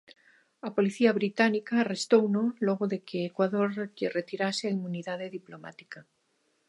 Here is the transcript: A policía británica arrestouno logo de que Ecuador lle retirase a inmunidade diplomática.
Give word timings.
A 0.67 0.69
policía 0.77 1.11
británica 1.19 1.73
arrestouno 1.77 2.43
logo 2.67 2.85
de 2.91 2.99
que 3.07 3.17
Ecuador 3.31 3.69
lle 3.97 4.13
retirase 4.19 4.63
a 4.65 4.73
inmunidade 4.77 5.25
diplomática. 5.37 5.99